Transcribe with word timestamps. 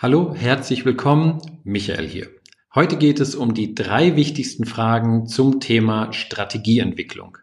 Hallo, 0.00 0.32
herzlich 0.32 0.84
willkommen, 0.84 1.42
Michael 1.64 2.06
hier. 2.06 2.28
Heute 2.72 2.98
geht 2.98 3.18
es 3.18 3.34
um 3.34 3.52
die 3.52 3.74
drei 3.74 4.14
wichtigsten 4.14 4.64
Fragen 4.64 5.26
zum 5.26 5.58
Thema 5.58 6.12
Strategieentwicklung. 6.12 7.38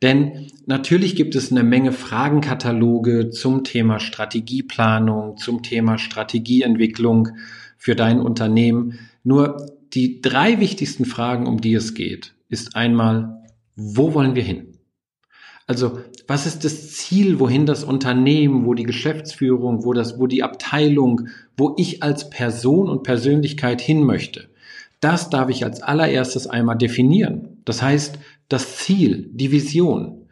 Denn 0.00 0.52
natürlich 0.66 1.16
gibt 1.16 1.34
es 1.34 1.50
eine 1.50 1.64
Menge 1.64 1.90
Fragenkataloge 1.90 3.30
zum 3.30 3.64
Thema 3.64 3.98
Strategieplanung, 3.98 5.36
zum 5.36 5.64
Thema 5.64 5.98
Strategieentwicklung 5.98 7.30
für 7.76 7.96
dein 7.96 8.20
Unternehmen. 8.20 9.00
Nur 9.24 9.76
die 9.92 10.22
drei 10.22 10.60
wichtigsten 10.60 11.06
Fragen, 11.06 11.48
um 11.48 11.60
die 11.60 11.74
es 11.74 11.94
geht, 11.94 12.34
ist 12.48 12.76
einmal, 12.76 13.42
wo 13.74 14.14
wollen 14.14 14.36
wir 14.36 14.44
hin? 14.44 14.76
Also, 15.70 16.00
was 16.26 16.46
ist 16.46 16.64
das 16.64 16.94
Ziel, 16.94 17.38
wohin 17.38 17.64
das 17.64 17.84
Unternehmen, 17.84 18.66
wo 18.66 18.74
die 18.74 18.82
Geschäftsführung, 18.82 19.84
wo 19.84 19.92
das, 19.92 20.18
wo 20.18 20.26
die 20.26 20.42
Abteilung, 20.42 21.28
wo 21.56 21.76
ich 21.78 22.02
als 22.02 22.28
Person 22.28 22.88
und 22.88 23.04
Persönlichkeit 23.04 23.80
hin 23.80 24.02
möchte? 24.02 24.48
Das 24.98 25.30
darf 25.30 25.48
ich 25.48 25.62
als 25.62 25.80
allererstes 25.80 26.48
einmal 26.48 26.76
definieren. 26.76 27.58
Das 27.64 27.82
heißt, 27.82 28.18
das 28.48 28.78
Ziel, 28.78 29.30
die 29.32 29.52
Vision. 29.52 30.26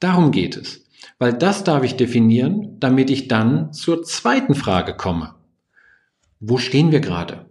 Darum 0.00 0.30
geht 0.30 0.56
es. 0.56 0.86
Weil 1.18 1.34
das 1.34 1.64
darf 1.64 1.84
ich 1.84 1.96
definieren, 1.96 2.78
damit 2.80 3.10
ich 3.10 3.28
dann 3.28 3.74
zur 3.74 4.04
zweiten 4.04 4.54
Frage 4.54 4.96
komme. 4.96 5.34
Wo 6.40 6.56
stehen 6.56 6.92
wir 6.92 7.00
gerade? 7.00 7.50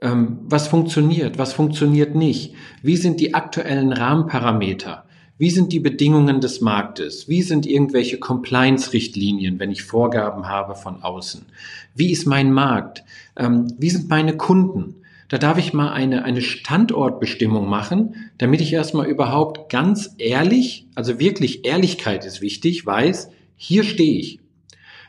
Ähm, 0.00 0.42
was 0.44 0.68
funktioniert? 0.68 1.38
Was 1.38 1.54
funktioniert 1.54 2.14
nicht? 2.14 2.54
Wie 2.84 2.96
sind 2.96 3.18
die 3.18 3.34
aktuellen 3.34 3.92
Rahmenparameter? 3.92 5.06
Wie 5.40 5.48
sind 5.48 5.72
die 5.72 5.80
Bedingungen 5.80 6.42
des 6.42 6.60
Marktes? 6.60 7.26
Wie 7.26 7.40
sind 7.40 7.64
irgendwelche 7.64 8.18
Compliance-Richtlinien, 8.18 9.58
wenn 9.58 9.70
ich 9.70 9.84
Vorgaben 9.84 10.48
habe 10.50 10.74
von 10.74 11.02
außen? 11.02 11.46
Wie 11.94 12.12
ist 12.12 12.26
mein 12.26 12.52
Markt? 12.52 13.04
Ähm, 13.38 13.72
wie 13.78 13.88
sind 13.88 14.10
meine 14.10 14.36
Kunden? 14.36 14.96
Da 15.28 15.38
darf 15.38 15.56
ich 15.56 15.72
mal 15.72 15.92
eine, 15.92 16.26
eine 16.26 16.42
Standortbestimmung 16.42 17.70
machen, 17.70 18.30
damit 18.36 18.60
ich 18.60 18.70
erstmal 18.74 19.06
überhaupt 19.06 19.70
ganz 19.70 20.14
ehrlich, 20.18 20.86
also 20.94 21.18
wirklich 21.18 21.64
Ehrlichkeit 21.64 22.26
ist 22.26 22.42
wichtig, 22.42 22.84
weiß, 22.84 23.30
hier 23.56 23.84
stehe 23.84 24.20
ich. 24.20 24.40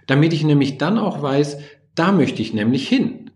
Damit 0.08 0.32
ich 0.32 0.46
nämlich 0.46 0.78
dann 0.78 0.98
auch 0.98 1.22
weiß, 1.22 1.58
da 1.94 2.14
möchte 2.14 2.42
ich 2.42 2.54
nämlich 2.54 2.88
hin. 2.88 3.32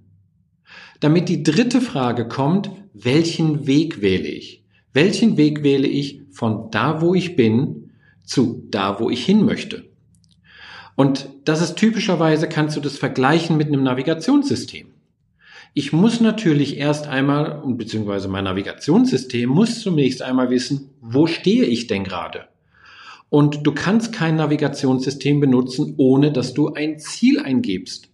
Damit 1.01 1.27
die 1.27 1.43
dritte 1.43 1.81
Frage 1.81 2.25
kommt, 2.25 2.71
welchen 2.93 3.67
Weg 3.67 4.01
wähle 4.01 4.29
ich? 4.29 4.64
Welchen 4.95 5.35
Weg 5.35 5.61
wähle 5.61 5.89
ich 5.89 6.21
von 6.31 6.71
da, 6.71 7.01
wo 7.01 7.13
ich 7.13 7.35
bin, 7.35 7.91
zu 8.23 8.65
da, 8.71 8.97
wo 8.97 9.09
ich 9.09 9.25
hin 9.25 9.43
möchte? 9.43 9.89
Und 10.95 11.27
das 11.43 11.61
ist 11.61 11.75
typischerweise, 11.75 12.47
kannst 12.47 12.77
du 12.77 12.79
das 12.79 12.97
vergleichen 12.97 13.57
mit 13.57 13.67
einem 13.67 13.83
Navigationssystem. 13.83 14.87
Ich 15.73 15.91
muss 15.91 16.21
natürlich 16.21 16.77
erst 16.77 17.07
einmal, 17.07 17.61
beziehungsweise 17.65 18.29
mein 18.29 18.45
Navigationssystem 18.45 19.49
muss 19.49 19.81
zunächst 19.81 20.21
einmal 20.21 20.49
wissen, 20.49 20.91
wo 21.01 21.27
stehe 21.27 21.65
ich 21.65 21.87
denn 21.87 22.05
gerade? 22.05 22.47
Und 23.29 23.67
du 23.67 23.73
kannst 23.73 24.13
kein 24.13 24.37
Navigationssystem 24.37 25.41
benutzen, 25.41 25.95
ohne 25.97 26.31
dass 26.31 26.53
du 26.53 26.73
ein 26.73 26.99
Ziel 26.99 27.41
eingibst. 27.41 28.07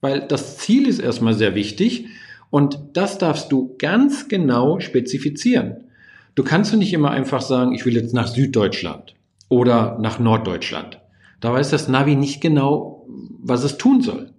Weil 0.00 0.20
das 0.20 0.58
Ziel 0.58 0.86
ist 0.86 1.00
erstmal 1.00 1.34
sehr 1.34 1.56
wichtig 1.56 2.06
und 2.50 2.78
das 2.92 3.18
darfst 3.18 3.50
du 3.50 3.74
ganz 3.78 4.28
genau 4.28 4.78
spezifizieren. 4.78 5.89
Du 6.34 6.44
kannst 6.44 6.72
du 6.72 6.76
nicht 6.76 6.92
immer 6.92 7.10
einfach 7.10 7.40
sagen, 7.40 7.72
ich 7.72 7.84
will 7.86 7.94
jetzt 7.94 8.14
nach 8.14 8.28
Süddeutschland 8.28 9.14
oder 9.48 9.98
nach 10.00 10.18
Norddeutschland. 10.18 11.00
Da 11.40 11.52
weiß 11.52 11.70
das 11.70 11.88
Navi 11.88 12.16
nicht 12.16 12.40
genau, 12.40 13.06
was 13.40 13.64
es 13.64 13.78
tun 13.78 14.00
soll. 14.00 14.30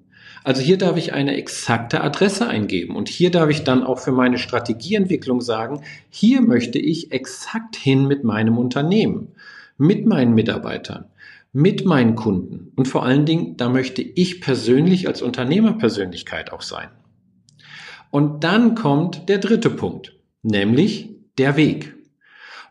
Also 0.44 0.62
hier 0.62 0.78
darf 0.78 0.98
ich 0.98 1.14
eine 1.14 1.36
exakte 1.36 2.02
Adresse 2.02 2.48
eingeben 2.48 2.96
und 2.96 3.10
hier 3.10 3.30
darf 3.30 3.50
ich 3.50 3.64
dann 3.64 3.84
auch 3.84 4.00
für 4.00 4.12
meine 4.12 4.40
Strategieentwicklung 4.40 5.42
sagen, 5.42 5.82
hier 6.10 6.42
möchte 6.42 6.80
ich 6.80 7.12
exakt 7.12 7.76
hin 7.76 8.08
mit 8.08 8.24
meinem 8.24 8.58
Unternehmen, 8.58 9.30
mit 9.78 10.08
meinen 10.08 10.34
Mitarbeitern, 10.34 11.06
mit 11.54 11.86
meinen 11.86 12.16
Kunden 12.16 12.72
und 12.76 12.88
vor 12.88 13.04
allen 13.04 13.26
Dingen, 13.26 13.56
da 13.58 13.70
möchte 13.70 14.02
ich 14.02 14.42
persönlich 14.42 15.08
als 15.08 15.22
Unternehmerpersönlichkeit 15.22 16.52
auch 16.52 16.62
sein. 16.62 16.90
Und 18.10 18.44
dann 18.44 18.74
kommt 18.74 19.30
der 19.30 19.38
dritte 19.38 19.70
Punkt, 19.70 20.16
nämlich 20.42 21.10
der 21.38 21.58
Weg. 21.58 21.96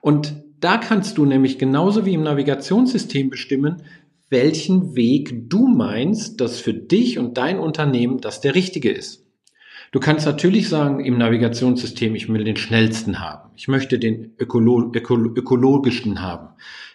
Und 0.00 0.34
da 0.60 0.76
kannst 0.76 1.18
du 1.18 1.24
nämlich 1.24 1.58
genauso 1.58 2.04
wie 2.04 2.14
im 2.14 2.22
Navigationssystem 2.22 3.30
bestimmen, 3.30 3.82
welchen 4.28 4.94
Weg 4.94 5.50
du 5.50 5.66
meinst, 5.66 6.40
dass 6.40 6.60
für 6.60 6.74
dich 6.74 7.18
und 7.18 7.36
dein 7.36 7.58
Unternehmen 7.58 8.20
das 8.20 8.40
der 8.40 8.54
richtige 8.54 8.90
ist. 8.90 9.26
Du 9.92 9.98
kannst 9.98 10.24
natürlich 10.24 10.68
sagen, 10.68 11.04
im 11.04 11.18
Navigationssystem, 11.18 12.14
ich 12.14 12.28
will 12.28 12.44
den 12.44 12.56
schnellsten 12.56 13.18
haben. 13.18 13.50
Ich 13.56 13.66
möchte 13.66 13.98
den 13.98 14.34
ökolo 14.38 14.92
öko 14.94 15.16
ökologischen 15.16 16.22
haben. 16.22 16.50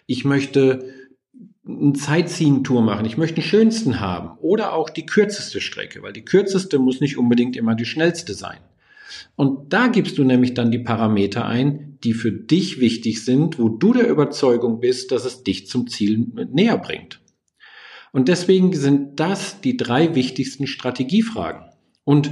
Ich 0.06 0.24
möchte 0.24 0.94
eine 1.68 1.94
Sightseeing-Tour 1.94 2.80
machen. 2.80 3.04
Ich 3.04 3.18
möchte 3.18 3.36
den 3.36 3.44
schönsten 3.44 4.00
haben. 4.00 4.38
Oder 4.38 4.72
auch 4.72 4.88
die 4.88 5.04
kürzeste 5.04 5.60
Strecke, 5.60 6.02
weil 6.02 6.14
die 6.14 6.24
kürzeste 6.24 6.78
muss 6.78 7.00
nicht 7.00 7.18
unbedingt 7.18 7.56
immer 7.56 7.74
die 7.74 7.84
schnellste 7.84 8.32
sein. 8.32 8.60
Und 9.34 9.72
da 9.72 9.88
gibst 9.88 10.18
du 10.18 10.24
nämlich 10.24 10.54
dann 10.54 10.70
die 10.70 10.78
Parameter 10.78 11.46
ein, 11.46 11.98
die 12.04 12.14
für 12.14 12.32
dich 12.32 12.80
wichtig 12.80 13.24
sind, 13.24 13.58
wo 13.58 13.68
du 13.68 13.92
der 13.92 14.08
Überzeugung 14.08 14.80
bist, 14.80 15.12
dass 15.12 15.24
es 15.24 15.42
dich 15.42 15.66
zum 15.66 15.88
Ziel 15.88 16.26
näher 16.52 16.78
bringt. 16.78 17.20
Und 18.12 18.28
deswegen 18.28 18.72
sind 18.72 19.20
das 19.20 19.60
die 19.60 19.76
drei 19.76 20.14
wichtigsten 20.14 20.66
Strategiefragen. 20.66 21.62
Und 22.04 22.30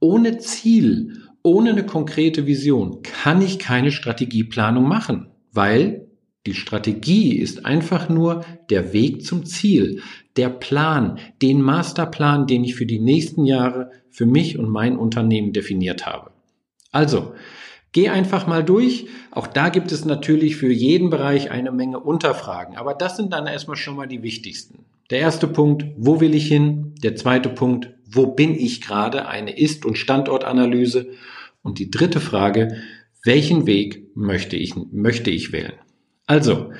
ohne 0.00 0.38
Ziel, 0.38 1.22
ohne 1.42 1.70
eine 1.70 1.86
konkrete 1.86 2.46
Vision 2.46 3.02
kann 3.02 3.40
ich 3.40 3.58
keine 3.58 3.92
Strategieplanung 3.92 4.86
machen, 4.86 5.28
weil 5.52 6.08
die 6.46 6.54
Strategie 6.54 7.36
ist 7.38 7.64
einfach 7.64 8.08
nur 8.08 8.44
der 8.68 8.92
Weg 8.92 9.24
zum 9.24 9.46
Ziel, 9.46 10.02
der 10.36 10.48
Plan, 10.48 11.18
den 11.40 11.62
Masterplan, 11.62 12.46
den 12.46 12.64
ich 12.64 12.74
für 12.74 12.86
die 12.86 12.98
nächsten 12.98 13.44
Jahre 13.44 13.90
für 14.10 14.26
mich 14.26 14.58
und 14.58 14.68
mein 14.68 14.96
Unternehmen 14.96 15.52
definiert 15.52 16.04
habe. 16.04 16.32
Also, 16.90 17.34
geh 17.92 18.08
einfach 18.08 18.46
mal 18.46 18.64
durch. 18.64 19.06
Auch 19.30 19.46
da 19.46 19.68
gibt 19.68 19.92
es 19.92 20.04
natürlich 20.04 20.56
für 20.56 20.72
jeden 20.72 21.10
Bereich 21.10 21.50
eine 21.50 21.70
Menge 21.70 22.00
Unterfragen, 22.00 22.76
aber 22.76 22.94
das 22.94 23.16
sind 23.16 23.32
dann 23.32 23.46
erstmal 23.46 23.76
schon 23.76 23.96
mal 23.96 24.08
die 24.08 24.22
wichtigsten. 24.22 24.84
Der 25.10 25.20
erste 25.20 25.46
Punkt, 25.46 25.84
wo 25.96 26.20
will 26.20 26.34
ich 26.34 26.48
hin? 26.48 26.94
Der 27.02 27.14
zweite 27.14 27.50
Punkt, 27.50 27.90
wo 28.10 28.26
bin 28.26 28.54
ich 28.54 28.80
gerade? 28.80 29.26
Eine 29.26 29.56
Ist- 29.56 29.84
und 29.84 29.98
Standortanalyse. 29.98 31.10
Und 31.62 31.78
die 31.78 31.90
dritte 31.90 32.18
Frage, 32.18 32.78
welchen 33.24 33.66
Weg 33.66 34.16
möchte 34.16 34.56
ich, 34.56 34.74
möchte 34.90 35.30
ich 35.30 35.52
wählen? 35.52 35.74
Also, 36.32 36.72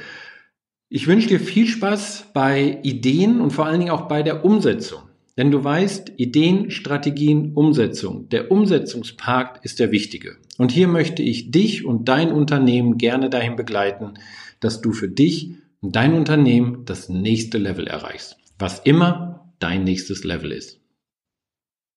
ich 0.88 1.08
wünsche 1.08 1.28
dir 1.28 1.38
viel 1.38 1.66
Spaß 1.66 2.30
bei 2.32 2.78
Ideen 2.84 3.38
und 3.38 3.50
vor 3.50 3.66
allen 3.66 3.80
Dingen 3.80 3.90
auch 3.90 4.08
bei 4.08 4.22
der 4.22 4.46
Umsetzung. 4.46 5.02
Denn 5.36 5.50
du 5.50 5.62
weißt, 5.62 6.12
Ideen, 6.16 6.70
Strategien, 6.70 7.52
Umsetzung. 7.52 8.30
Der 8.30 8.50
Umsetzungspakt 8.50 9.62
ist 9.62 9.78
der 9.78 9.92
wichtige. 9.92 10.38
Und 10.56 10.72
hier 10.72 10.88
möchte 10.88 11.22
ich 11.22 11.50
dich 11.50 11.84
und 11.84 12.08
dein 12.08 12.32
Unternehmen 12.32 12.96
gerne 12.96 13.28
dahin 13.28 13.54
begleiten, 13.54 14.14
dass 14.60 14.80
du 14.80 14.92
für 14.92 15.10
dich 15.10 15.50
und 15.82 15.96
dein 15.96 16.14
Unternehmen 16.14 16.86
das 16.86 17.10
nächste 17.10 17.58
Level 17.58 17.86
erreichst. 17.86 18.38
Was 18.58 18.78
immer 18.78 19.52
dein 19.58 19.84
nächstes 19.84 20.24
Level 20.24 20.50
ist. 20.50 20.81